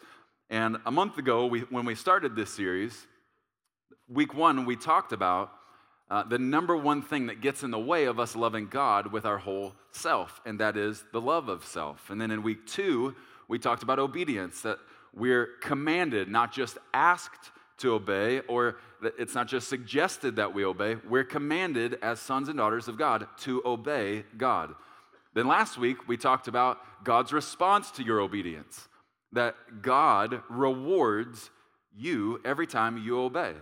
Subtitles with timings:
[0.50, 3.06] And a month ago, we, when we started this series,
[4.10, 5.52] week one, we talked about
[6.10, 9.24] uh, the number one thing that gets in the way of us loving God with
[9.24, 12.10] our whole self, and that is the love of self.
[12.10, 13.16] And then in week two,
[13.48, 14.76] we talked about obedience, that
[15.14, 18.76] we're commanded, not just asked to obey, or
[19.18, 23.26] it's not just suggested that we obey, we're commanded as sons and daughters of God
[23.40, 24.74] to obey God.
[25.34, 28.88] Then last week, we talked about God's response to your obedience,
[29.32, 31.50] that God rewards
[31.96, 33.52] you every time you obey.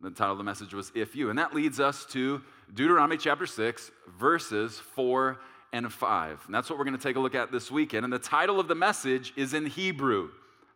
[0.00, 1.30] The title of the message was If You.
[1.30, 2.40] And that leads us to
[2.72, 5.38] Deuteronomy chapter 6, verses 4
[5.72, 6.42] and 5.
[6.46, 8.04] And that's what we're going to take a look at this weekend.
[8.04, 10.30] And the title of the message is in Hebrew.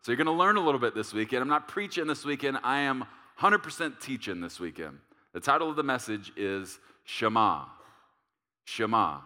[0.04, 1.40] So you're going to learn a little bit this weekend.
[1.40, 3.06] I'm not preaching this weekend, I am
[3.40, 4.98] 100% teaching this weekend.
[5.32, 7.64] The title of the message is Shema.
[8.64, 9.20] Shema.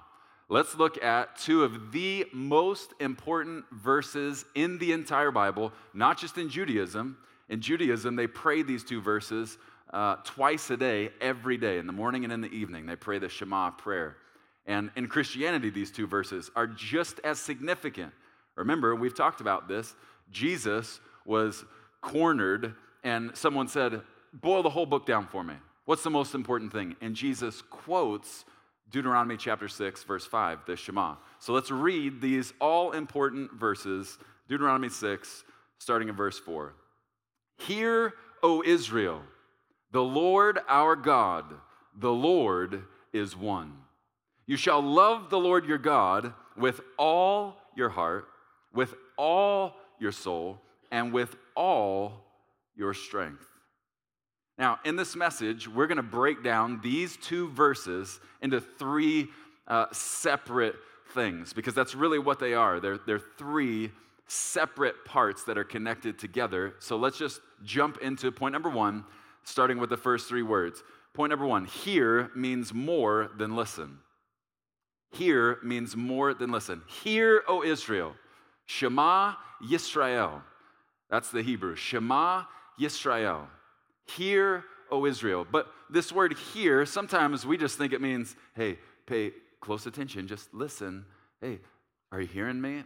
[0.48, 6.38] Let's look at two of the most important verses in the entire Bible, not just
[6.38, 7.18] in Judaism.
[7.48, 9.58] In Judaism, they pray these two verses
[9.92, 12.86] uh, twice a day, every day, in the morning and in the evening.
[12.86, 14.16] They pray the Shema prayer.
[14.64, 18.12] And in Christianity, these two verses are just as significant.
[18.54, 19.96] Remember, we've talked about this.
[20.30, 21.64] Jesus was
[22.00, 25.54] cornered, and someone said, Boil the whole book down for me.
[25.84, 26.96] What's the most important thing?
[27.00, 28.44] And Jesus quotes
[28.90, 31.16] Deuteronomy chapter 6, verse 5, the Shema.
[31.38, 34.18] So let's read these all important verses,
[34.48, 35.44] Deuteronomy 6,
[35.78, 36.74] starting in verse 4.
[37.58, 39.22] Hear, O Israel,
[39.90, 41.44] the Lord our God,
[41.98, 43.72] the Lord is one.
[44.46, 48.28] You shall love the Lord your God with all your heart,
[48.72, 50.58] with all your soul,
[50.90, 52.24] and with all
[52.76, 53.44] your strength.
[54.58, 59.28] Now, in this message, we're going to break down these two verses into three
[59.68, 60.74] uh, separate
[61.14, 62.80] things because that's really what they are.
[62.80, 63.92] They're, they're three
[64.26, 66.74] separate parts that are connected together.
[66.80, 69.04] So let's just jump into point number one,
[69.44, 70.82] starting with the first three words.
[71.14, 73.98] Point number one hear means more than listen.
[75.12, 76.82] Hear means more than listen.
[76.86, 78.14] Hear, O Israel.
[78.68, 79.32] Shema
[79.64, 80.42] Yisrael.
[81.10, 81.74] That's the Hebrew.
[81.74, 82.44] Shema
[82.78, 83.46] Yisrael.
[84.04, 85.46] Hear, O Israel.
[85.50, 90.52] But this word hear, sometimes we just think it means, hey, pay close attention, just
[90.52, 91.06] listen.
[91.40, 91.60] Hey,
[92.12, 92.84] are you hearing me?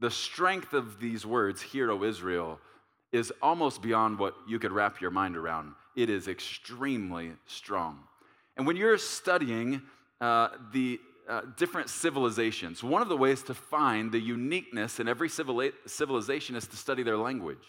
[0.00, 2.58] The strength of these words, hear, O Israel,
[3.12, 5.74] is almost beyond what you could wrap your mind around.
[5.96, 8.00] It is extremely strong.
[8.56, 9.82] And when you're studying
[10.22, 10.98] uh, the
[11.28, 12.82] uh, different civilizations.
[12.82, 17.16] One of the ways to find the uniqueness in every civilization is to study their
[17.16, 17.66] language.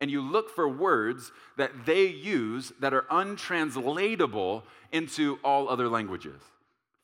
[0.00, 6.40] And you look for words that they use that are untranslatable into all other languages.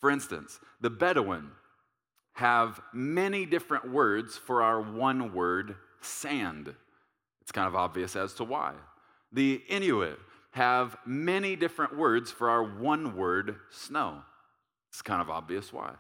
[0.01, 1.51] For instance, the Bedouin
[2.33, 6.75] have many different words for our one word, sand.
[7.43, 8.75] It's kind of obvious as to why.
[9.33, 10.19] The Inuit
[10.53, 14.23] have many different words for our one word, snow.
[14.97, 15.93] It's kind of obvious why.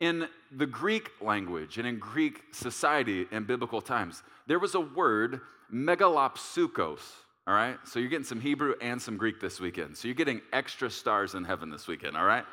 [0.00, 5.42] In the Greek language and in Greek society in biblical times, there was a word,
[5.70, 7.00] megalopsukos.
[7.46, 7.76] All right?
[7.84, 9.98] So you're getting some Hebrew and some Greek this weekend.
[9.98, 12.46] So you're getting extra stars in heaven this weekend, all right?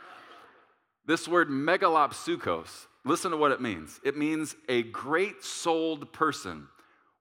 [1.05, 4.01] This word megalopsukos, listen to what it means.
[4.03, 6.67] It means a great souled person,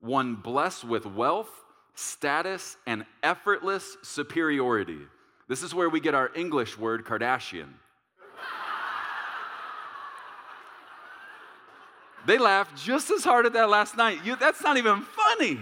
[0.00, 1.50] one blessed with wealth,
[1.94, 5.02] status, and effortless superiority.
[5.46, 7.74] This is where we get our English word Kardashian.
[12.28, 14.18] They laughed just as hard at that last night.
[14.22, 15.58] You, that's not even funny.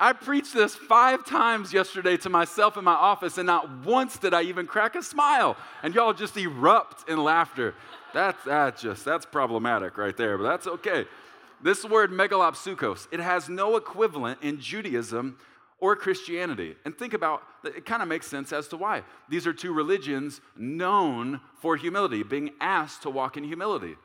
[0.00, 4.32] I preached this five times yesterday to myself in my office, and not once did
[4.32, 5.58] I even crack a smile.
[5.82, 7.74] And y'all just erupt in laughter.
[8.14, 11.04] That's that just that's problematic right there, but that's okay.
[11.62, 15.36] This word megalopsukos, it has no equivalent in Judaism
[15.80, 16.76] or Christianity.
[16.86, 19.02] And think about it kind of makes sense as to why.
[19.28, 23.96] These are two religions known for humility, being asked to walk in humility.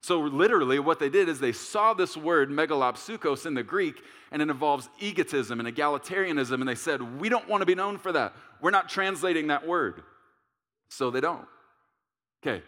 [0.00, 4.00] So, literally, what they did is they saw this word megalopsukos in the Greek,
[4.30, 7.98] and it involves egotism and egalitarianism, and they said, We don't want to be known
[7.98, 8.34] for that.
[8.60, 10.02] We're not translating that word.
[10.88, 11.46] So they don't.
[12.42, 12.62] Okay,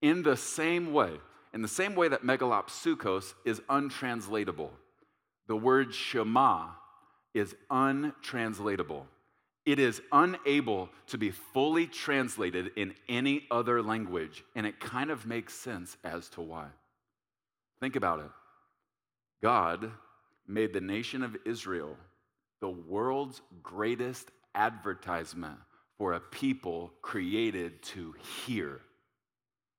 [0.00, 1.12] in the same way,
[1.52, 4.72] in the same way that megalopsukos is untranslatable,
[5.48, 6.68] the word Shema
[7.34, 9.06] is untranslatable.
[9.64, 15.24] It is unable to be fully translated in any other language, and it kind of
[15.24, 16.66] makes sense as to why.
[17.80, 18.30] Think about it.
[19.42, 19.90] God
[20.46, 21.96] made the nation of Israel
[22.60, 25.58] the world's greatest advertisement
[25.98, 28.14] for a people created to
[28.46, 28.80] hear.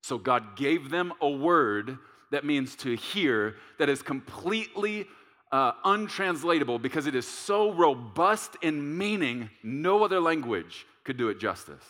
[0.04, 1.98] So God gave them a word
[2.32, 5.08] that means to hear that is completely
[5.54, 11.40] uh, untranslatable because it is so robust in meaning, no other language could do it
[11.40, 11.84] justice.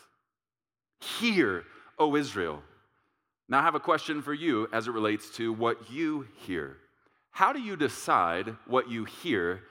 [0.99, 1.63] Hear,
[1.97, 2.61] O Israel.
[3.47, 6.75] Now, I have a question for you as it relates to what you hear.
[7.31, 9.61] How do you decide what you hear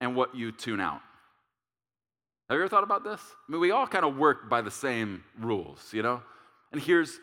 [0.00, 1.00] and what you tune out?
[2.48, 3.20] Have you ever thought about this?
[3.48, 6.20] I mean, we all kind of work by the same rules, you know?
[6.72, 7.20] And here's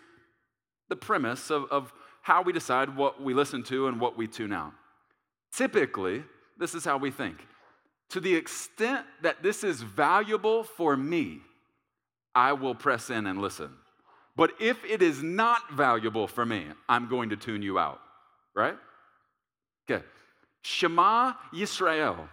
[0.88, 1.92] the premise of, of
[2.22, 4.72] how we decide what we listen to and what we tune out.
[5.56, 6.24] Typically,
[6.57, 7.38] this is how we think.
[8.10, 11.40] To the extent that this is valuable for me,
[12.34, 13.72] I will press in and listen.
[14.36, 18.02] But if it is not valuable for me, I'm going to tune you out,
[18.54, 18.75] right?
[19.90, 20.04] Okay.
[20.62, 22.28] Shema Yisrael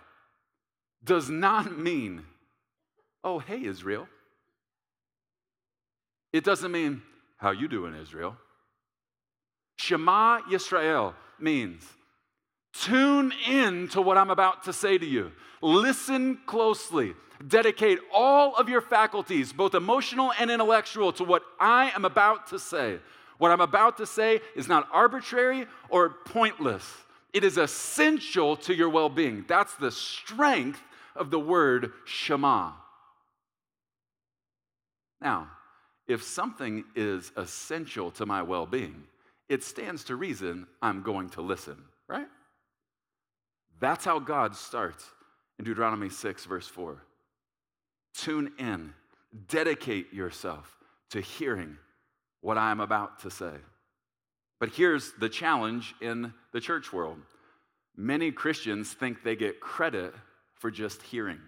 [1.05, 2.25] does not mean,
[3.23, 4.09] oh, hey, Israel.
[6.33, 7.03] It doesn't mean,
[7.37, 8.37] how you doing, Israel?
[9.77, 11.85] Shema Yisrael means,
[12.73, 15.33] Tune in to what I'm about to say to you.
[15.61, 17.15] Listen closely.
[17.47, 22.59] Dedicate all of your faculties, both emotional and intellectual, to what I am about to
[22.59, 22.99] say.
[23.39, 26.89] What I'm about to say is not arbitrary or pointless,
[27.33, 29.45] it is essential to your well being.
[29.49, 30.81] That's the strength
[31.17, 32.73] of the word Shema.
[35.21, 35.49] Now,
[36.07, 39.05] if something is essential to my well being,
[39.49, 42.29] it stands to reason I'm going to listen, right?
[43.82, 45.05] That's how God starts
[45.58, 47.02] in Deuteronomy 6, verse 4.
[48.14, 48.94] Tune in,
[49.49, 50.79] dedicate yourself
[51.11, 51.76] to hearing
[52.43, 53.55] what I am about to say.
[54.61, 57.19] But here's the challenge in the church world
[57.96, 60.14] many Christians think they get credit
[60.55, 61.40] for just hearing.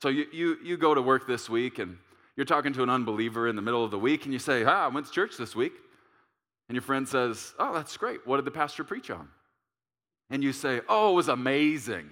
[0.00, 1.98] So you, you, you go to work this week and
[2.36, 4.86] you're talking to an unbeliever in the middle of the week and you say, Ah,
[4.86, 5.74] I went to church this week.
[6.70, 8.26] And your friend says, Oh, that's great.
[8.26, 9.28] What did the pastor preach on?
[10.32, 12.10] And you say, Oh, it was amazing.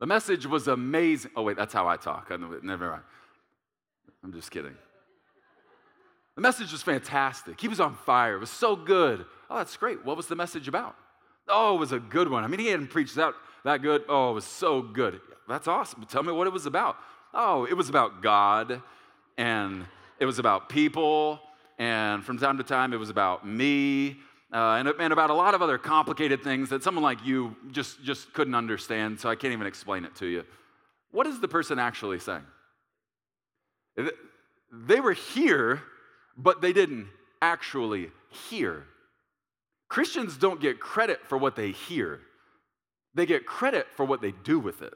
[0.00, 1.32] The message was amazing.
[1.36, 2.28] Oh, wait, that's how I talk.
[2.30, 3.02] I never mind.
[4.22, 4.74] I'm just kidding.
[6.34, 7.60] The message was fantastic.
[7.60, 8.36] He was on fire.
[8.36, 9.24] It was so good.
[9.48, 10.04] Oh, that's great.
[10.04, 10.94] What was the message about?
[11.48, 12.44] Oh, it was a good one.
[12.44, 13.34] I mean, he hadn't preached that,
[13.64, 14.04] that good.
[14.08, 15.20] Oh, it was so good.
[15.48, 16.04] That's awesome.
[16.04, 16.96] Tell me what it was about.
[17.32, 18.82] Oh, it was about God,
[19.38, 19.86] and
[20.18, 21.40] it was about people,
[21.78, 24.18] and from time to time, it was about me,
[24.52, 28.02] uh, and, and, about a lot of other complicated things that someone like you just,
[28.04, 30.44] just couldn't understand, so I can't even explain it to you.
[31.10, 32.44] What is the person actually saying?
[34.72, 35.82] They were here,
[36.36, 37.08] but they didn't
[37.42, 38.10] actually
[38.48, 38.84] hear.
[39.88, 42.20] Christians don't get credit for what they hear,
[43.14, 44.94] they get credit for what they do with it.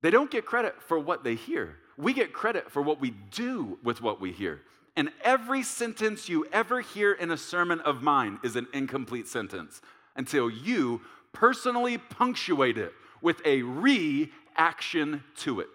[0.00, 1.76] They don't get credit for what they hear.
[1.96, 4.62] We get credit for what we do with what we hear.
[4.94, 9.80] And every sentence you ever hear in a sermon of mine is an incomplete sentence
[10.16, 11.00] until you
[11.32, 15.68] personally punctuate it with a reaction to it.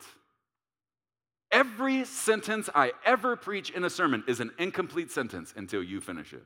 [1.52, 6.34] Every sentence I ever preach in a sermon is an incomplete sentence until you finish
[6.34, 6.44] it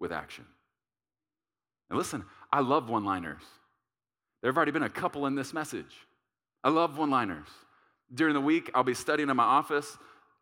[0.00, 0.46] with action.
[1.90, 3.42] And listen, I love one liners.
[4.40, 5.94] There have already been a couple in this message.
[6.64, 7.48] I love one liners.
[8.12, 9.98] During the week, I'll be studying in my office.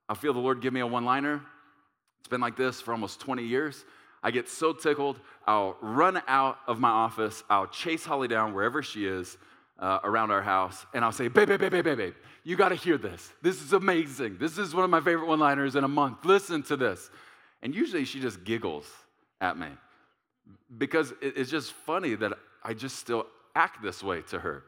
[0.08, 1.42] I'll feel the Lord give me a one liner.
[2.20, 3.84] It's been like this for almost 20 years.
[4.22, 8.82] I get so tickled, I'll run out of my office, I'll chase Holly down wherever
[8.82, 9.38] she is
[9.78, 12.74] uh, around our house, and I'll say, Babe, babe, babe, babe, babe, babe, you gotta
[12.74, 13.32] hear this.
[13.42, 14.38] This is amazing.
[14.38, 16.24] This is one of my favorite one liners in a month.
[16.24, 17.10] Listen to this.
[17.62, 18.86] And usually she just giggles
[19.40, 19.68] at me
[20.78, 22.32] because it's just funny that
[22.62, 24.64] I just still act this way to her.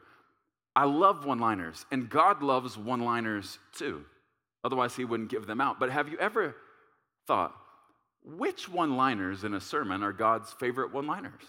[0.75, 4.05] I love one liners, and God loves one liners too.
[4.63, 5.79] Otherwise, He wouldn't give them out.
[5.79, 6.55] But have you ever
[7.27, 7.55] thought
[8.23, 11.41] which one liners in a sermon are God's favorite one liners?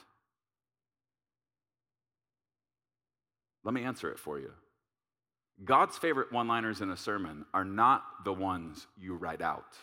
[3.65, 4.51] Let me answer it for you.
[5.65, 9.77] God's favorite one liners in a sermon are not the ones you write out.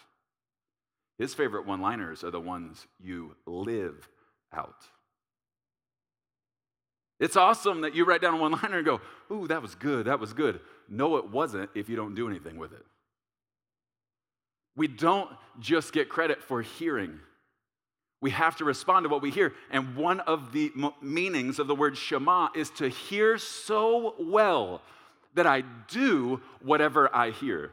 [1.17, 4.09] His favorite one liners are the ones you live
[4.51, 4.83] out.
[7.19, 10.07] It's awesome that you write down a one liner and go, Ooh, that was good,
[10.07, 10.59] that was good.
[10.87, 12.85] No, it wasn't if you don't do anything with it.
[14.75, 17.19] We don't just get credit for hearing.
[18.21, 19.53] We have to respond to what we hear.
[19.71, 20.71] And one of the
[21.01, 24.81] meanings of the word Shema is to hear so well
[25.35, 27.71] that I do whatever I hear.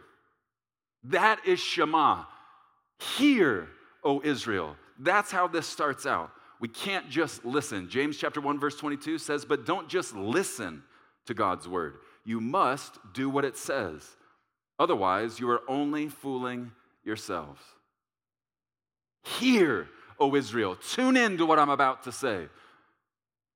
[1.05, 2.25] That is Shema.
[3.17, 3.69] Hear,
[4.05, 4.77] O Israel.
[4.99, 6.31] That's how this starts out.
[6.61, 7.89] We can't just listen.
[7.91, 10.83] James chapter 1 verse 22 says, "But don't just listen
[11.27, 11.99] to God's word.
[12.25, 14.17] You must do what it says.
[14.79, 16.73] Otherwise, you are only fooling
[17.07, 17.63] yourselves."
[19.23, 20.77] Hear, O Israel.
[20.77, 22.49] Tune in to what I'm about to say.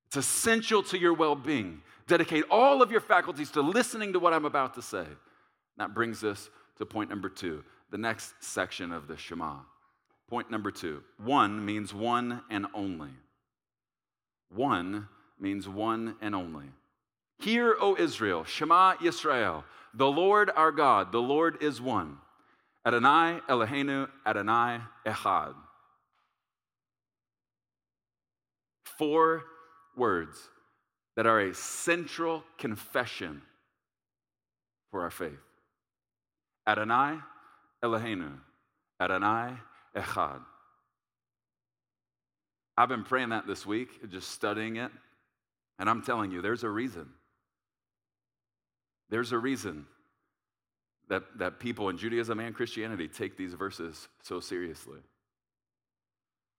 [0.07, 1.83] It's essential to your well-being.
[2.07, 5.07] Dedicate all of your faculties to listening to what I'm about to say.
[5.77, 9.59] That brings us to point number 2, the next section of the Shema.
[10.31, 13.11] Point number two one means one and only.
[14.49, 15.09] One
[15.41, 16.67] means one and only.
[17.41, 22.19] Hear, O Israel, Shema Yisrael, the Lord our God, the Lord is one.
[22.87, 25.55] Adonai Eloheinu, Adonai Echad.
[28.85, 29.45] Four
[29.97, 30.37] words
[31.17, 33.43] that are a central confession
[34.91, 35.39] for our faith.
[36.67, 37.19] Adonai
[37.83, 38.33] Eloheinu,
[39.01, 39.55] Adonai
[39.97, 40.41] echad.
[42.77, 44.91] I've been praying that this week, just studying it,
[45.79, 47.09] and I'm telling you, there's a reason.
[49.11, 49.87] There's a reason
[51.11, 55.01] that, that people in Judaism and Christianity take these verses so seriously.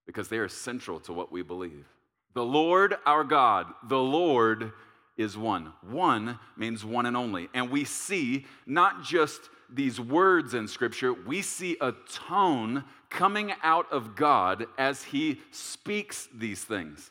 [0.06, 1.88] Because they are central to what we believe.
[2.34, 4.74] The Lord our God, the Lord
[5.18, 5.74] is one.
[5.82, 7.50] One means one and only.
[7.54, 13.92] And we see not just these words in Scripture, we see a tone coming out
[13.92, 17.10] of God as He speaks these things.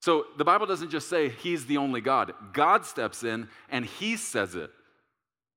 [0.00, 4.16] So the Bible doesn't just say He's the only God, God steps in and He
[4.16, 4.70] says it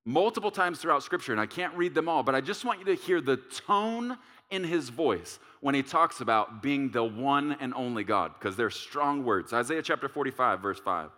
[0.07, 1.33] multiple times throughout Scripture.
[1.33, 4.17] And I can't read them all, but I just want you to hear the tone
[4.49, 8.69] in His voice when He talks about being the one and only God, because they're
[8.69, 9.51] strong words.
[9.51, 11.09] Isaiah chapter 45, verse 5.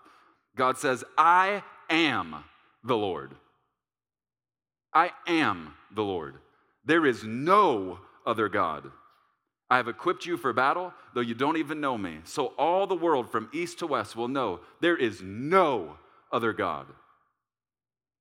[0.55, 2.43] God says, I am
[2.84, 3.36] the Lord.
[4.91, 6.36] I am the Lord.
[6.84, 8.91] There is no other God.
[9.69, 12.17] I have equipped you for battle, though you don't even know me.
[12.24, 15.98] So all the world from east to west will know there is no
[16.31, 16.88] other God.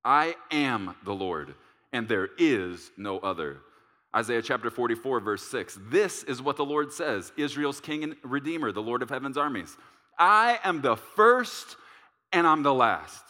[0.09, 1.55] I am the Lord,
[1.93, 3.59] and there is no other.
[4.17, 5.79] Isaiah chapter 44, verse 6.
[5.91, 9.77] This is what the Lord says Israel's King and Redeemer, the Lord of heaven's armies.
[10.19, 11.77] I am the first
[12.33, 13.23] and I'm the last.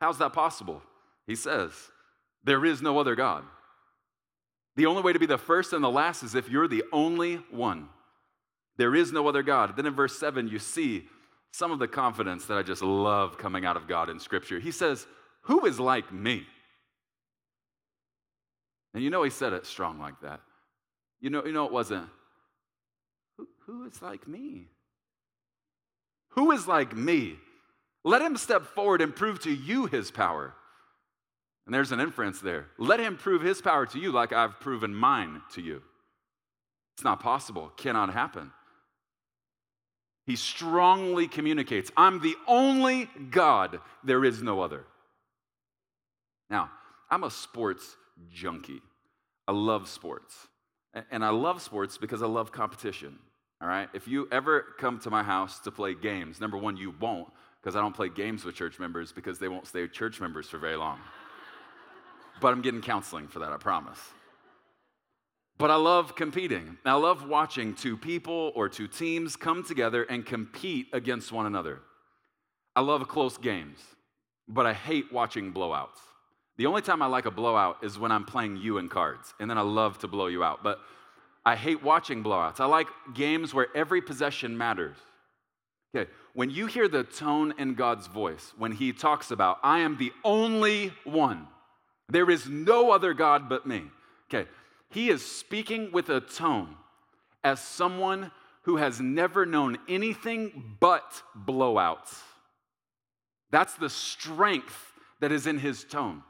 [0.00, 0.82] How's that possible?
[1.26, 1.72] He says,
[2.44, 3.44] there is no other God.
[4.76, 7.36] The only way to be the first and the last is if you're the only
[7.50, 7.90] one.
[8.78, 9.76] There is no other God.
[9.76, 11.08] Then in verse 7, you see
[11.52, 14.58] some of the confidence that I just love coming out of God in Scripture.
[14.58, 15.06] He says,
[15.46, 16.46] Who is like me?
[18.94, 20.40] And you know, he said it strong like that.
[21.20, 22.08] You know, you know it wasn't,
[23.36, 24.68] who, who is like me?
[26.30, 27.36] Who is like me?
[28.04, 30.54] Let him step forward and prove to you his power.
[31.64, 32.66] And there's an inference there.
[32.78, 35.82] Let him prove his power to you like I've proven mine to you.
[36.94, 38.52] It's not possible, cannot happen.
[40.26, 44.84] He strongly communicates I'm the only God, there is no other.
[46.50, 46.70] Now,
[47.10, 47.96] I'm a sports
[48.30, 48.82] junkie.
[49.48, 50.34] I love sports.
[51.10, 53.18] And I love sports because I love competition.
[53.60, 53.88] All right?
[53.92, 57.28] If you ever come to my house to play games, number one, you won't,
[57.62, 60.58] because I don't play games with church members because they won't stay church members for
[60.58, 60.98] very long
[62.40, 63.98] but I'm getting counseling for that, I promise.
[65.58, 66.76] But I love competing.
[66.84, 71.80] I love watching two people or two teams come together and compete against one another.
[72.74, 73.78] I love close games,
[74.46, 75.98] but I hate watching blowouts.
[76.56, 79.50] The only time I like a blowout is when I'm playing you in cards, and
[79.50, 80.62] then I love to blow you out.
[80.62, 80.78] But
[81.44, 82.60] I hate watching blowouts.
[82.60, 84.96] I like games where every possession matters.
[85.94, 89.96] Okay, when you hear the tone in God's voice, when He talks about, I am
[89.96, 91.46] the only one,
[92.08, 93.82] there is no other God but me.
[94.28, 94.48] Okay,
[94.90, 96.76] he is speaking with a tone
[97.44, 98.30] as someone
[98.62, 102.20] who has never known anything but blowouts.
[103.50, 106.22] That's the strength that is in his tone.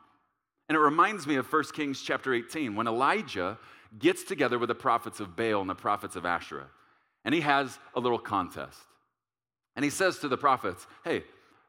[0.69, 3.59] And it reminds me of 1 Kings chapter 18 when Elijah
[3.99, 6.69] gets together with the prophets of Baal and the prophets of Asherah.
[7.25, 8.79] And he has a little contest.
[9.75, 11.25] And he says to the prophets, Hey,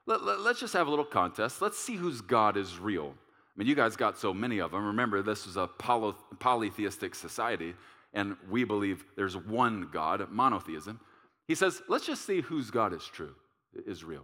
[0.05, 1.61] let, us let, just have a little contest.
[1.61, 3.13] Let's see whose God is real.
[3.13, 4.85] I mean, you guys got so many of them.
[4.85, 7.73] Remember, this was a poly- polytheistic society,
[8.13, 10.99] and we believe there's one God, monotheism.
[11.47, 13.33] He says, let's just see whose God is true,
[13.85, 14.23] is real.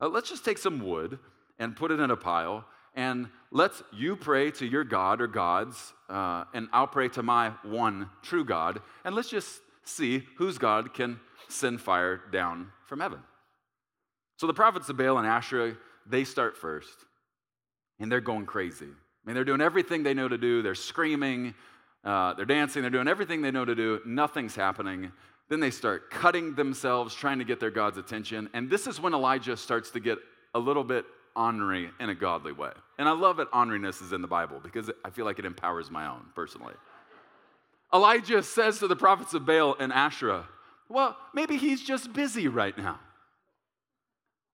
[0.00, 1.18] Uh, let's just take some wood
[1.58, 2.64] and put it in a pile,
[2.94, 7.50] and let's you pray to your God or gods, uh, and I'll pray to my
[7.62, 13.20] one true God, and let's just see whose God can send fire down from heaven.
[14.36, 15.76] So the prophets of Baal and Asherah,
[16.06, 16.94] they start first,
[17.98, 18.86] and they're going crazy.
[18.86, 20.62] I mean, they're doing everything they know to do.
[20.62, 21.54] They're screaming,
[22.04, 24.00] uh, they're dancing, they're doing everything they know to do.
[24.06, 25.12] Nothing's happening.
[25.48, 28.48] Then they start cutting themselves, trying to get their God's attention.
[28.52, 30.18] And this is when Elijah starts to get
[30.54, 31.04] a little bit
[31.38, 32.72] ornery in a godly way.
[32.98, 35.90] And I love that orneriness is in the Bible because I feel like it empowers
[35.90, 36.74] my own personally.
[37.94, 40.46] Elijah says to the prophets of Baal and Asherah,
[40.88, 42.98] well, maybe he's just busy right now.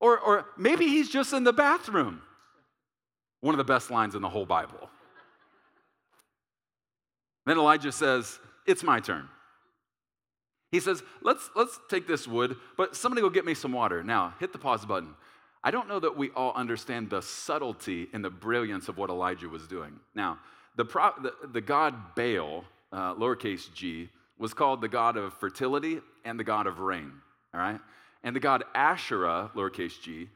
[0.00, 2.20] Or, or maybe he's just in the bathroom.
[3.40, 4.90] One of the best lines in the whole Bible.
[7.46, 9.28] Then Elijah says, It's my turn.
[10.74, 14.02] He says, let's, let's take this wood, but somebody go get me some water.
[14.02, 15.14] Now, hit the pause button.
[15.66, 19.48] I don't know that we all understand the subtlety and the brilliance of what Elijah
[19.48, 19.98] was doing.
[20.14, 20.38] Now,
[20.76, 26.00] the, pro, the, the god Baal, uh, lowercase g, was called the god of fertility
[26.26, 27.10] and the god of rain,
[27.54, 27.80] all right?
[28.22, 30.28] And the god Asherah, lowercase g,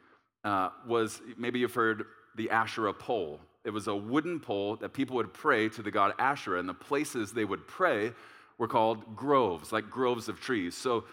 [0.45, 2.07] uh, was maybe you've heard
[2.37, 3.39] the Asherah pole.
[3.65, 6.73] It was a wooden pole that people would pray to the god Asherah, and the
[6.73, 8.13] places they would pray
[8.57, 10.75] were called groves, like groves of trees.
[10.75, 11.05] So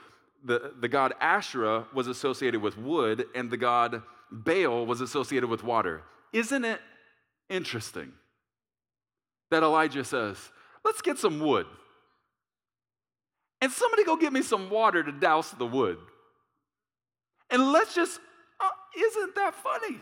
[0.45, 5.63] the, the god Asherah was associated with wood, and the god Baal was associated with
[5.63, 6.03] water.
[6.31, 6.79] Isn't it
[7.49, 8.13] interesting
[9.51, 10.37] that Elijah says,
[10.85, 11.65] Let's get some wood.
[13.59, 15.97] And somebody go get me some water to douse the wood.
[17.49, 18.19] And let's just,
[18.59, 19.97] uh, isn't that funny?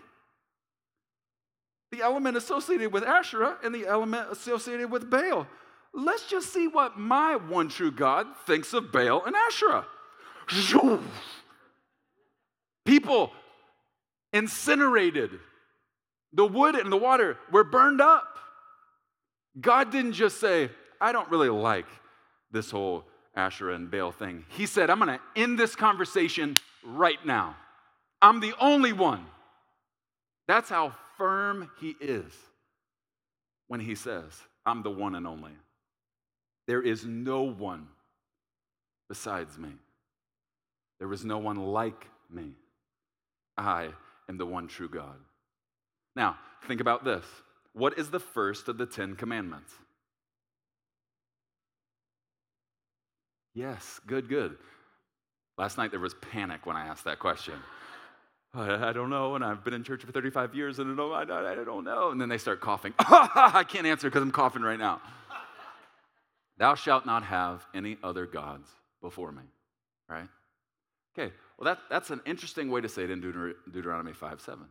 [1.92, 5.48] The element associated with Asherah and the element associated with Baal.
[5.94, 9.86] Let's just see what my one true God thinks of Baal and Asherah.
[12.86, 13.32] People
[14.32, 15.32] incinerated.
[16.34, 18.38] The wood and the water were burned up.
[19.60, 20.70] God didn't just say,
[21.00, 21.86] I don't really like
[22.52, 24.46] this whole Asherah and Baal thing.
[24.50, 27.56] He said, I'm going to end this conversation right now.
[28.22, 29.26] I'm the only one.
[30.48, 32.32] That's how firm he is
[33.68, 34.32] when he says,
[34.66, 35.54] I'm the one and only.
[36.68, 37.88] There is no one
[39.10, 39.70] besides me.
[41.04, 42.54] There is no one like me.
[43.58, 43.90] I
[44.30, 45.18] am the one true God.
[46.16, 47.26] Now, think about this.
[47.74, 49.74] What is the first of the Ten Commandments?
[53.54, 54.56] Yes, good, good.
[55.58, 57.56] Last night there was panic when I asked that question.
[58.54, 61.54] I, don't know, and I've been in church for 35 years, and I don't, I
[61.66, 62.12] don't know.
[62.12, 62.94] And then they start coughing.
[63.00, 65.02] I can't answer because I'm coughing right now.
[66.60, 68.70] Thou shalt not have any other gods
[69.02, 69.44] before me.
[70.08, 70.30] Right?
[71.18, 74.66] Okay, well, that, that's an interesting way to say it in Deuter- Deuteronomy 5 7.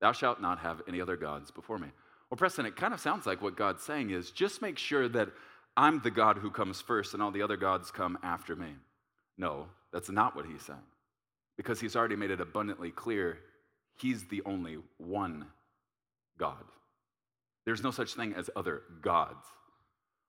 [0.00, 1.88] Thou shalt not have any other gods before me.
[2.30, 5.28] Well, Preston, it kind of sounds like what God's saying is just make sure that
[5.76, 8.74] I'm the God who comes first and all the other gods come after me.
[9.38, 10.78] No, that's not what he's saying.
[11.56, 13.38] Because he's already made it abundantly clear
[13.96, 15.46] he's the only one
[16.38, 16.64] God.
[17.64, 19.46] There's no such thing as other gods.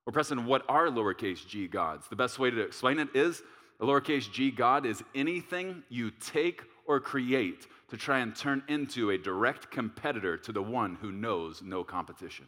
[0.06, 2.06] Or, Preston, what are lowercase g gods?
[2.08, 3.42] The best way to explain it is
[3.84, 9.18] lowercase g God is anything you take or create to try and turn into a
[9.18, 12.46] direct competitor to the one who knows no competition.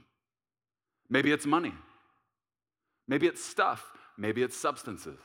[1.11, 1.75] Maybe it's money.
[3.07, 3.85] Maybe it's stuff.
[4.17, 5.19] Maybe it's substances.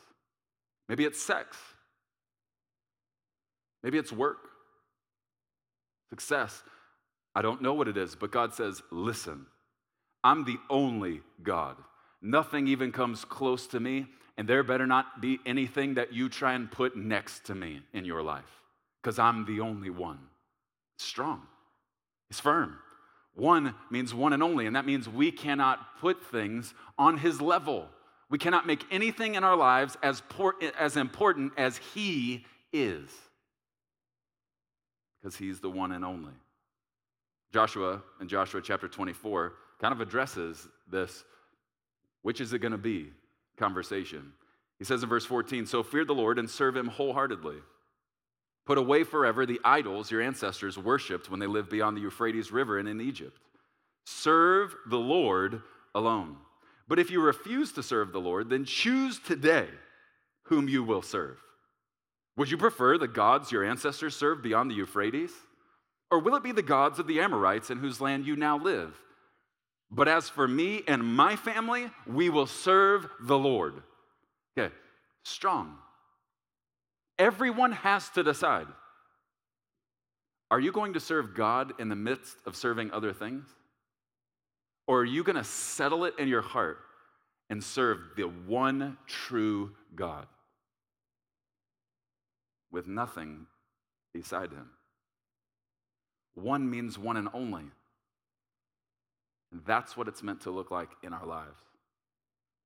[0.87, 1.57] Maybe it's sex.
[3.83, 4.37] Maybe it's work,
[6.09, 6.63] success.
[7.35, 9.45] I don't know what it is, but God says, listen,
[10.23, 11.75] I'm the only God.
[12.21, 14.05] Nothing even comes close to me,
[14.37, 18.05] and there better not be anything that you try and put next to me in
[18.05, 18.61] your life,
[19.01, 20.19] because I'm the only one.
[20.95, 21.41] It's strong,
[22.29, 22.77] it's firm.
[23.35, 27.87] One means one and only, and that means we cannot put things on his level.
[28.29, 33.09] We cannot make anything in our lives as, por- as important as he is,
[35.21, 36.33] because he's the one and only.
[37.51, 41.23] Joshua, in Joshua chapter 24, kind of addresses this
[42.23, 43.11] which is it going to be?
[43.57, 44.33] Conversation.
[44.79, 47.57] He says in verse 14, So fear the Lord and serve him wholeheartedly.
[48.65, 52.79] Put away forever the idols your ancestors worshiped when they lived beyond the Euphrates River
[52.79, 53.37] and in Egypt.
[54.05, 55.61] Serve the Lord
[55.93, 56.37] alone.
[56.87, 59.67] But if you refuse to serve the Lord, then choose today
[60.43, 61.37] whom you will serve.
[62.35, 65.31] Would you prefer the gods your ancestors served beyond the Euphrates?
[66.09, 68.95] Or will it be the gods of the Amorites in whose land you now live?
[69.93, 73.75] But as for me and my family, we will serve the Lord.
[74.57, 74.73] Okay,
[75.23, 75.75] strong.
[77.19, 78.67] Everyone has to decide
[80.49, 83.47] are you going to serve God in the midst of serving other things?
[84.85, 86.77] Or are you going to settle it in your heart
[87.49, 90.27] and serve the one true God
[92.71, 93.47] with nothing
[94.13, 94.69] beside him?
[96.35, 97.65] One means one and only.
[99.65, 101.61] That's what it's meant to look like in our lives,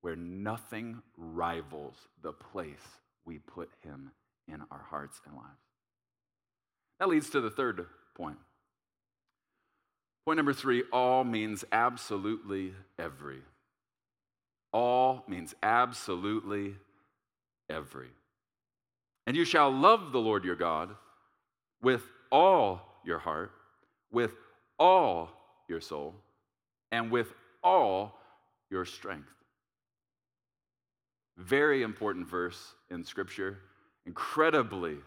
[0.02, 4.12] where nothing rivals the place we put him
[4.48, 5.48] in our hearts and lives.
[7.00, 8.38] That leads to the third point.
[10.26, 13.42] Point number three all means absolutely every.
[14.74, 16.76] All means absolutely
[17.70, 18.10] every.
[19.26, 20.96] And you shall love the Lord your God
[21.82, 23.52] with all your heart,
[24.12, 24.32] with
[24.80, 25.30] all
[25.68, 26.16] your soul,
[26.92, 28.18] and with all
[28.70, 29.30] your strength.
[31.38, 33.60] Very important verse in Scripture,
[34.06, 34.98] incredibly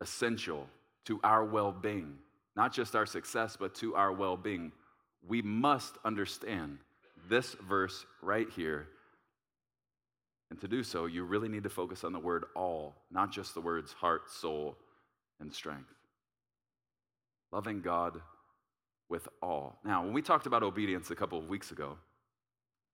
[0.00, 0.66] essential
[1.06, 2.14] to our well being,
[2.54, 4.72] not just our success, but to our well being.
[5.26, 6.78] We must understand
[7.28, 8.86] this verse right here.
[10.50, 13.54] And to do so, you really need to focus on the word all, not just
[13.54, 14.76] the words heart, soul,
[15.40, 15.92] and strength.
[17.50, 18.20] Loving God
[19.08, 19.78] with all.
[19.84, 21.96] Now, when we talked about obedience a couple of weeks ago,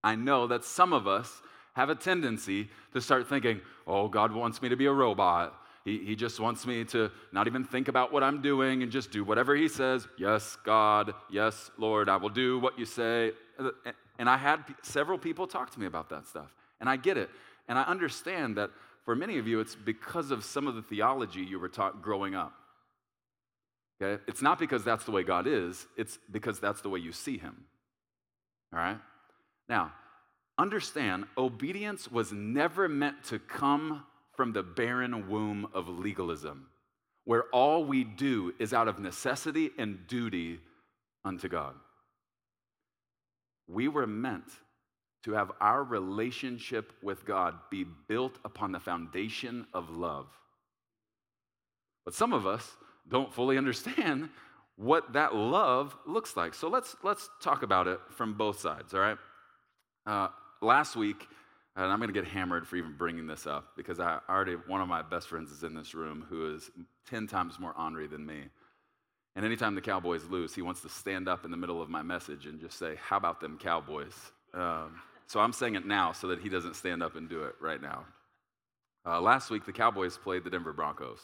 [0.05, 1.43] I know that some of us
[1.75, 5.55] have a tendency to start thinking, oh, God wants me to be a robot.
[5.85, 9.11] He, he just wants me to not even think about what I'm doing and just
[9.11, 10.07] do whatever He says.
[10.19, 11.15] Yes, God.
[11.31, 13.33] Yes, Lord, I will do what you say.
[13.59, 13.71] Uh,
[14.19, 16.55] and I had several people talk to me about that stuff.
[16.81, 17.31] And I get it.
[17.69, 18.71] And I understand that
[19.05, 22.35] for many of you, it's because of some of the theology you were taught growing
[22.35, 22.53] up.
[24.03, 24.23] Okay?
[24.27, 27.39] It's not because that's the way God is, it's because that's the way you see
[27.39, 27.65] Him.
[28.73, 28.99] All right?
[29.69, 29.93] Now,
[30.59, 36.67] understand obedience was never meant to come from the barren womb of legalism,
[37.25, 40.59] where all we do is out of necessity and duty
[41.25, 41.75] unto God.
[43.69, 44.51] We were meant
[45.25, 50.27] to have our relationship with God be built upon the foundation of love.
[52.05, 52.69] But some of us
[53.09, 54.31] don't fully understand
[54.77, 56.55] what that love looks like.
[56.55, 59.19] So let's, let's talk about it from both sides, all right?
[60.07, 60.29] Uh,
[60.61, 61.27] last week,
[61.77, 64.81] and I'm going to get hammered for even bringing this up because I already, one
[64.81, 66.71] of my best friends is in this room who is
[67.09, 68.43] 10 times more ornery than me.
[69.35, 72.03] And anytime the Cowboys lose, he wants to stand up in the middle of my
[72.03, 74.15] message and just say, How about them Cowboys?
[74.53, 77.55] Um, so I'm saying it now so that he doesn't stand up and do it
[77.59, 78.05] right now.
[79.07, 81.21] Uh, last week, the Cowboys played the Denver Broncos.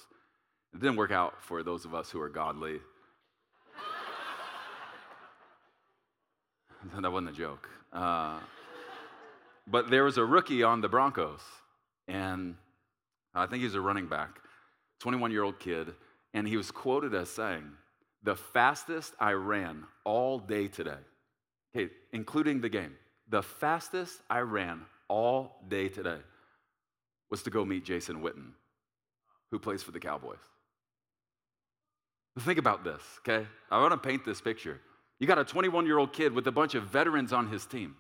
[0.75, 2.81] It didn't work out for those of us who are godly.
[7.01, 7.69] that wasn't a joke.
[7.93, 8.39] Uh,
[9.67, 11.41] but there was a rookie on the Broncos,
[12.07, 12.55] and
[13.35, 14.41] I think he's a running back,
[15.01, 15.95] 21 year old kid,
[16.35, 17.65] and he was quoted as saying,
[18.23, 20.99] The fastest I ran all day today,
[21.75, 22.95] okay, including the game,
[23.29, 26.19] the fastest I ran all day today
[27.31, 28.53] was to go meet Jason Witten,
[29.51, 30.39] who plays for the Cowboys.
[32.41, 33.47] Think about this, okay?
[33.71, 34.81] I want to paint this picture.
[35.19, 37.97] You got a 21 year old kid with a bunch of veterans on his team.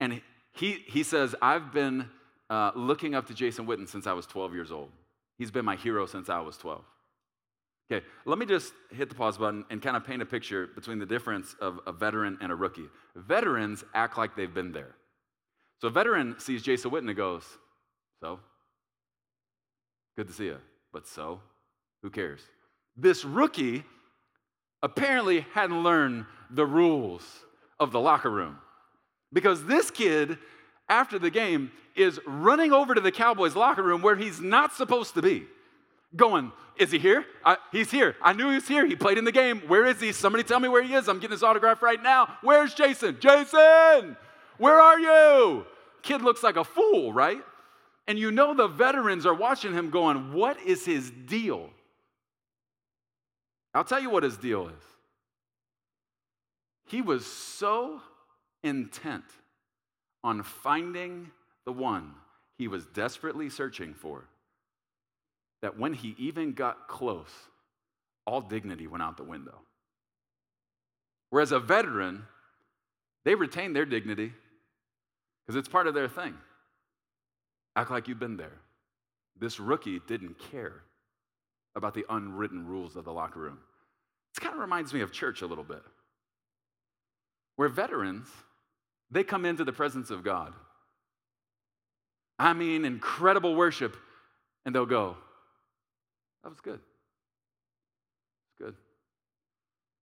[0.00, 0.20] And
[0.52, 2.08] he, he says, I've been
[2.48, 4.90] uh, looking up to Jason Witten since I was 12 years old.
[5.38, 6.84] He's been my hero since I was 12.
[7.90, 11.00] Okay, let me just hit the pause button and kind of paint a picture between
[11.00, 12.88] the difference of a veteran and a rookie.
[13.16, 14.94] Veterans act like they've been there.
[15.80, 17.44] So a veteran sees Jason Witten and goes,
[18.20, 18.38] So?
[20.16, 20.58] Good to see you.
[20.92, 21.40] But so?
[22.02, 22.40] Who cares?
[23.00, 23.82] This rookie
[24.82, 27.22] apparently hadn't learned the rules
[27.78, 28.58] of the locker room.
[29.32, 30.38] Because this kid,
[30.88, 35.14] after the game, is running over to the Cowboys locker room where he's not supposed
[35.14, 35.46] to be,
[36.14, 37.24] going, Is he here?
[37.44, 38.16] I, he's here.
[38.20, 38.86] I knew he was here.
[38.86, 39.60] He played in the game.
[39.66, 40.12] Where is he?
[40.12, 41.08] Somebody tell me where he is.
[41.08, 42.36] I'm getting his autograph right now.
[42.42, 43.18] Where's Jason?
[43.20, 44.16] Jason,
[44.58, 45.66] where are you?
[46.02, 47.40] Kid looks like a fool, right?
[48.06, 51.70] And you know the veterans are watching him going, What is his deal?
[53.74, 54.84] I'll tell you what his deal is.
[56.86, 58.00] He was so
[58.64, 59.24] intent
[60.24, 61.30] on finding
[61.64, 62.14] the one
[62.58, 64.24] he was desperately searching for
[65.62, 67.30] that when he even got close,
[68.26, 69.60] all dignity went out the window.
[71.30, 72.26] Whereas a veteran,
[73.24, 74.32] they retain their dignity
[75.46, 76.34] because it's part of their thing.
[77.76, 78.58] Act like you've been there.
[79.38, 80.82] This rookie didn't care
[81.76, 83.58] about the unwritten rules of the locker room.
[84.34, 85.82] This kind of reminds me of church a little bit,
[87.56, 88.28] where veterans,
[89.10, 90.52] they come into the presence of God.
[92.38, 93.96] I mean, incredible worship,
[94.64, 95.16] and they'll go,
[96.42, 96.80] That was good.
[98.58, 98.74] Good.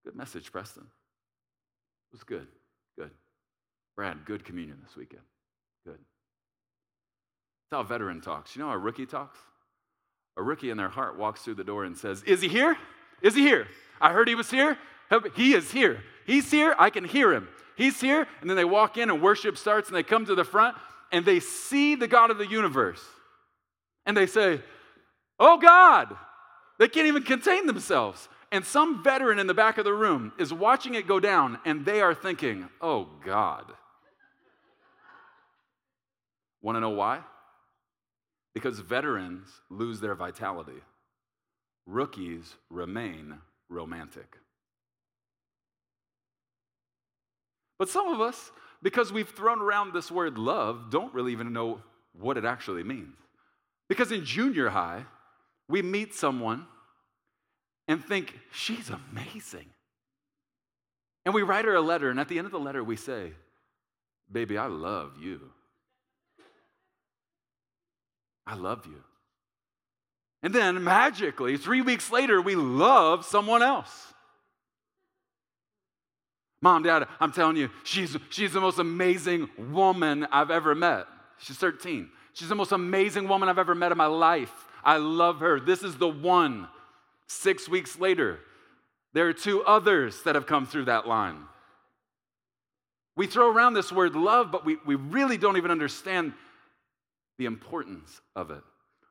[0.04, 0.84] Good message, Preston.
[0.84, 2.46] It was good.
[2.98, 3.10] Good.
[3.96, 5.22] Brad, good communion this weekend.
[5.84, 5.98] Good.
[7.70, 8.54] That's how a veteran talks.
[8.54, 9.38] You know how a rookie talks?
[10.38, 12.78] A rookie in their heart walks through the door and says, Is he here?
[13.20, 13.66] Is he here?
[14.00, 14.78] I heard he was here.
[15.34, 16.00] He is here.
[16.26, 16.76] He's here.
[16.78, 17.48] I can hear him.
[17.76, 18.26] He's here.
[18.40, 20.76] And then they walk in and worship starts and they come to the front
[21.10, 23.02] and they see the God of the universe.
[24.06, 24.60] And they say,
[25.40, 26.16] Oh God.
[26.78, 28.28] They can't even contain themselves.
[28.52, 31.84] And some veteran in the back of the room is watching it go down and
[31.84, 33.64] they are thinking, Oh God.
[36.62, 37.22] Want to know why?
[38.58, 40.80] Because veterans lose their vitality,
[41.86, 44.36] rookies remain romantic.
[47.78, 48.50] But some of us,
[48.82, 51.82] because we've thrown around this word love, don't really even know
[52.18, 53.14] what it actually means.
[53.88, 55.04] Because in junior high,
[55.68, 56.66] we meet someone
[57.86, 59.66] and think, she's amazing.
[61.24, 63.34] And we write her a letter, and at the end of the letter, we say,
[64.32, 65.52] Baby, I love you.
[68.48, 69.04] I love you.
[70.42, 74.14] And then magically, three weeks later, we love someone else.
[76.62, 81.06] Mom, Dad, I'm telling you, she's, she's the most amazing woman I've ever met.
[81.38, 82.08] She's 13.
[82.32, 84.52] She's the most amazing woman I've ever met in my life.
[84.82, 85.60] I love her.
[85.60, 86.68] This is the one.
[87.26, 88.40] Six weeks later,
[89.12, 91.42] there are two others that have come through that line.
[93.14, 96.32] We throw around this word love, but we, we really don't even understand
[97.38, 98.62] the importance of it.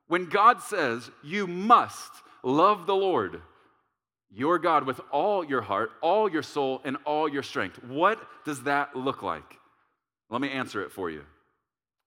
[0.07, 2.11] When God says, You must
[2.43, 3.41] love the Lord,
[4.29, 8.63] your God, with all your heart, all your soul, and all your strength, what does
[8.63, 9.57] that look like?
[10.29, 11.23] Let me answer it for you.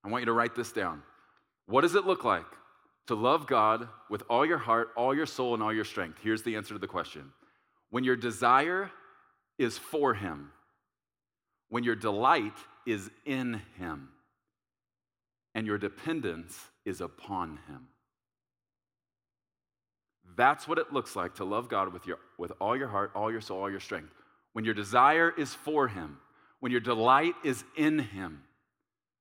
[0.04, 1.02] I want you to write this down.
[1.66, 2.46] What does it look like
[3.06, 6.18] to love God with all your heart, all your soul, and all your strength?
[6.22, 7.32] Here's the answer to the question
[7.90, 8.90] when your desire
[9.58, 10.52] is for Him,
[11.68, 12.56] when your delight
[12.86, 14.08] is in Him
[15.54, 17.88] and your dependence is upon Him.
[20.36, 23.30] That's what it looks like to love God with, your, with all your heart, all
[23.30, 24.12] your soul, all your strength.
[24.52, 26.18] When your desire is for Him,
[26.60, 28.42] when your delight is in Him,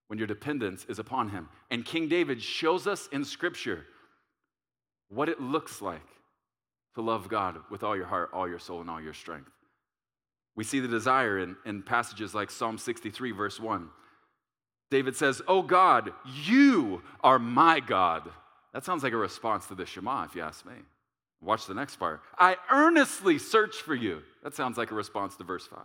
[0.07, 1.49] when your dependence is upon Him.
[1.71, 3.85] And King David shows us in Scripture
[5.09, 6.01] what it looks like
[6.95, 9.49] to love God with all your heart, all your soul, and all your strength.
[10.55, 13.87] We see the desire in, in passages like Psalm 63, verse 1.
[14.91, 16.11] David says, Oh God,
[16.45, 18.29] you are my God.
[18.73, 20.73] That sounds like a response to the Shema, if you ask me.
[21.41, 22.21] Watch the next part.
[22.37, 24.21] I earnestly search for you.
[24.43, 25.79] That sounds like a response to verse 5.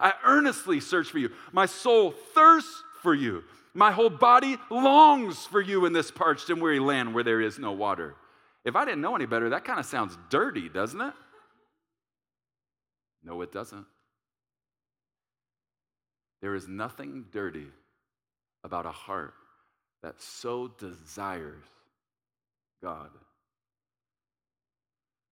[0.00, 1.30] I earnestly search for you.
[1.52, 3.44] My soul thirsts for you.
[3.74, 7.58] My whole body longs for you in this parched and weary land where there is
[7.58, 8.16] no water.
[8.64, 11.14] If I didn't know any better, that kind of sounds dirty, doesn't it?
[13.22, 13.86] No, it doesn't.
[16.40, 17.66] There is nothing dirty
[18.64, 19.34] about a heart
[20.02, 21.64] that so desires
[22.82, 23.10] God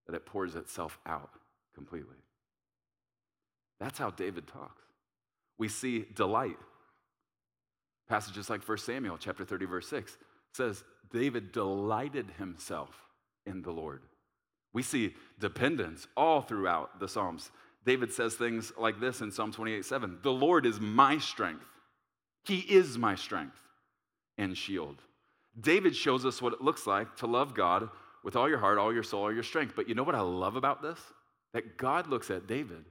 [0.07, 1.31] that it pours itself out
[1.75, 2.17] completely.
[3.79, 4.83] That's how David talks.
[5.59, 6.57] We see delight.
[8.09, 10.17] Passages like 1 Samuel chapter 30 verse 6
[10.53, 12.91] says David delighted himself
[13.47, 14.03] in the Lord.
[14.73, 17.51] We see dependence all throughout the Psalms.
[17.85, 21.65] David says things like this in Psalm 28 7 The Lord is my strength.
[22.49, 23.61] He is my strength
[24.39, 24.97] and shield.
[25.61, 27.91] David shows us what it looks like to love God
[28.25, 29.75] with all your heart, all your soul, all your strength.
[29.77, 30.99] But you know what I love about this?
[31.53, 32.87] That God looks at David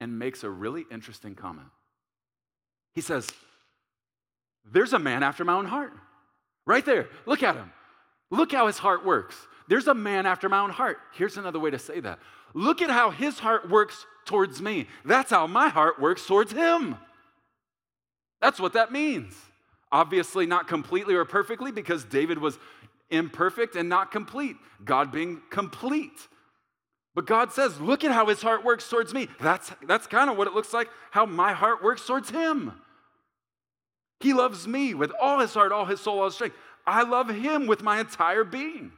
[0.00, 1.66] and makes a really interesting comment.
[2.94, 3.28] He says,
[4.70, 5.92] There's a man after my own heart.
[6.64, 7.08] Right there.
[7.26, 7.72] Look at him.
[8.30, 9.34] Look how his heart works.
[9.68, 10.98] There's a man after my own heart.
[11.14, 12.20] Here's another way to say that.
[12.54, 14.86] Look at how his heart works towards me.
[15.04, 16.96] That's how my heart works towards him.
[18.40, 19.34] That's what that means.
[19.92, 22.58] Obviously, not completely or perfectly, because David was
[23.10, 26.28] imperfect and not complete, God being complete.
[27.14, 29.28] But God says, Look at how his heart works towards me.
[29.40, 32.72] That's, that's kind of what it looks like, how my heart works towards him.
[34.20, 36.56] He loves me with all his heart, all his soul, all his strength.
[36.86, 38.92] I love him with my entire being.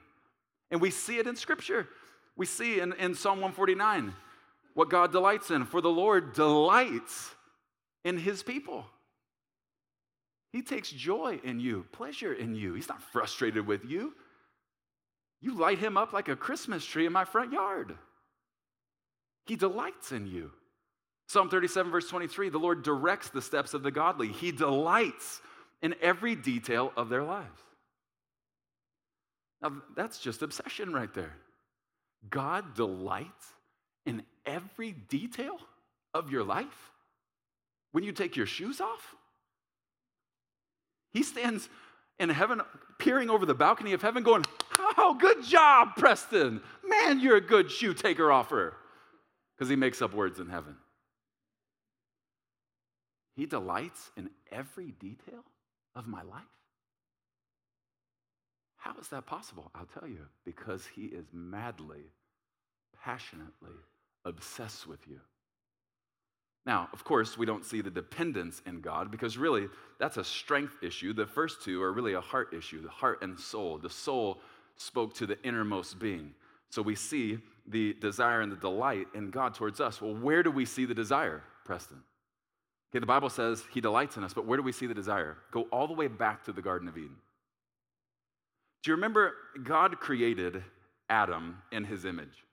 [0.71, 1.89] And we see it in Scripture.
[2.37, 4.13] We see in, in Psalm 149
[4.75, 5.65] what God delights in.
[5.65, 7.31] For the Lord delights
[8.05, 8.87] in his people.
[10.53, 12.75] He takes joy in you, pleasure in you.
[12.75, 14.13] He's not frustrated with you.
[15.41, 17.97] You light him up like a Christmas tree in my front yard.
[19.47, 20.53] He delights in you.
[21.27, 25.41] Psalm 37, verse 23 the Lord directs the steps of the godly, He delights
[25.81, 27.61] in every detail of their lives.
[29.63, 31.35] Now, that's just obsession right there.
[32.29, 33.47] God delights
[34.05, 35.59] in every detail
[36.15, 36.91] of your life?
[37.93, 39.15] When you take your shoes off?
[41.13, 41.69] He stands
[42.19, 42.61] in heaven,
[42.99, 44.45] peering over the balcony of heaven, going,
[44.99, 46.61] Oh, good job, Preston.
[46.87, 48.75] Man, you're a good shoe taker offer.
[49.57, 50.77] Because he makes up words in heaven.
[53.37, 55.45] He delights in every detail
[55.95, 56.43] of my life.
[58.77, 59.71] How is that possible?
[59.75, 60.27] I'll tell you.
[60.45, 62.11] Because he is madly,
[63.03, 63.77] passionately
[64.25, 65.21] obsessed with you.
[66.65, 70.77] Now, of course, we don't see the dependence in God because really that's a strength
[70.83, 71.13] issue.
[71.13, 73.79] The first two are really a heart issue, the heart and soul.
[73.79, 74.41] The soul
[74.77, 76.35] spoke to the innermost being.
[76.71, 80.01] So we see the desire and the delight in God towards us.
[80.01, 81.99] Well, where do we see the desire, Preston?
[82.91, 85.39] Okay, the Bible says he delights in us, but where do we see the desire?
[85.51, 87.17] Go all the way back to the Garden of Eden.
[88.83, 90.63] Do you remember God created
[91.09, 92.45] Adam in his image?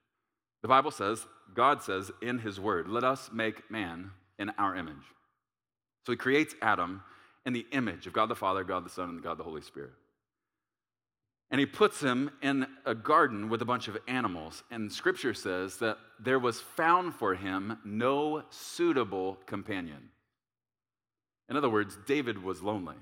[0.61, 4.95] The Bible says, God says in his word, let us make man in our image.
[6.05, 7.03] So he creates Adam
[7.45, 9.91] in the image of God the Father, God the Son, and God the Holy Spirit.
[11.51, 14.63] And he puts him in a garden with a bunch of animals.
[14.69, 20.09] And scripture says that there was found for him no suitable companion.
[21.49, 22.97] In other words, David was lonely.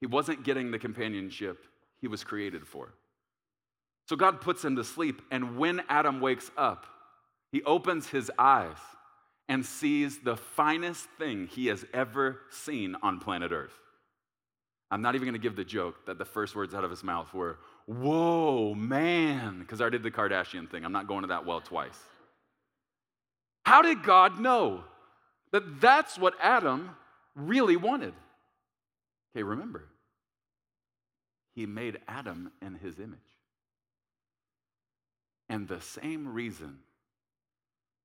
[0.00, 1.64] He wasn't getting the companionship
[2.00, 2.92] he was created for.
[4.12, 6.84] So God puts him to sleep, and when Adam wakes up,
[7.50, 8.76] he opens his eyes
[9.48, 13.72] and sees the finest thing he has ever seen on planet Earth.
[14.90, 17.32] I'm not even gonna give the joke that the first words out of his mouth
[17.32, 20.84] were, Whoa, man, because I did the Kardashian thing.
[20.84, 21.98] I'm not going to that well twice.
[23.64, 24.84] How did God know
[25.52, 26.90] that that's what Adam
[27.34, 28.12] really wanted?
[29.34, 29.88] Okay, remember,
[31.54, 33.31] he made Adam in his image.
[35.48, 36.78] And the same reason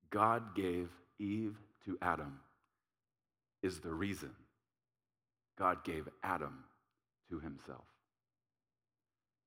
[0.10, 2.40] God gave Eve to Adam
[3.62, 4.32] is the reason
[5.58, 6.64] God gave Adam
[7.30, 7.86] to himself.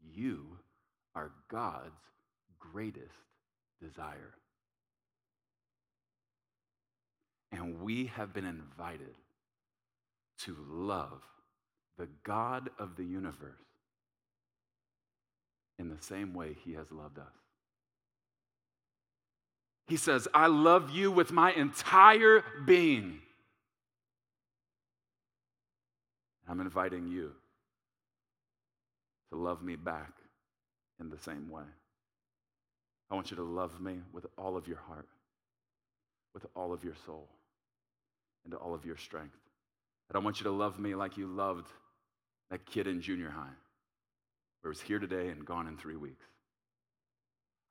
[0.03, 0.47] You
[1.15, 2.01] are God's
[2.59, 3.15] greatest
[3.83, 4.35] desire.
[7.53, 9.15] And we have been invited
[10.45, 11.23] to love
[11.99, 13.61] the God of the universe
[15.79, 17.40] in the same way he has loved us.
[19.91, 23.19] He says, I love you with my entire being.
[26.49, 27.33] I'm inviting you
[29.33, 30.13] to love me back
[31.01, 31.65] in the same way.
[33.11, 35.09] I want you to love me with all of your heart,
[36.35, 37.27] with all of your soul,
[38.45, 39.37] and all of your strength.
[40.15, 41.67] I want you to love me like you loved
[42.53, 43.57] that kid in junior high,
[44.61, 46.27] where was here today and gone in three weeks.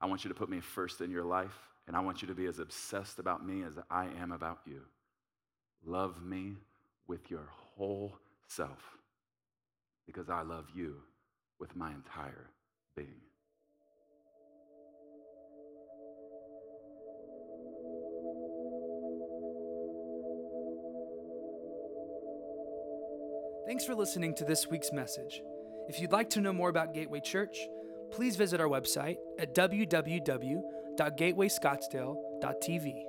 [0.02, 1.69] I want you to put me first in your life.
[1.90, 4.82] And I want you to be as obsessed about me as I am about you.
[5.84, 6.58] Love me
[7.08, 8.16] with your whole
[8.48, 9.00] self
[10.06, 10.98] because I love you
[11.60, 12.52] with my entire
[12.96, 13.08] being.
[23.66, 25.42] Thanks for listening to this week's message.
[25.88, 27.58] If you'd like to know more about Gateway Church,
[28.12, 30.62] please visit our website at www
[31.00, 33.09] www.gatewayscottsdale.tv.